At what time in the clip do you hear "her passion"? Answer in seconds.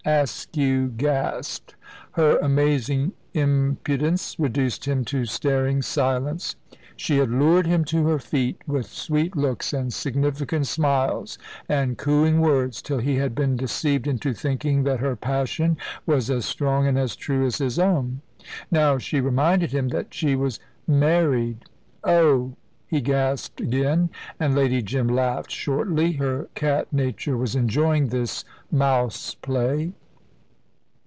15.01-15.77